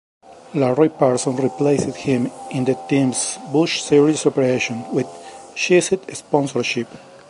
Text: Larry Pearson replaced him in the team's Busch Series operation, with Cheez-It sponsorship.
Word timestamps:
Larry 0.55 0.89
Pearson 0.89 1.35
replaced 1.35 1.95
him 1.95 2.31
in 2.49 2.65
the 2.65 2.73
team's 2.89 3.37
Busch 3.53 3.83
Series 3.83 4.25
operation, 4.25 4.83
with 4.91 5.05
Cheez-It 5.53 6.15
sponsorship. 6.17 6.87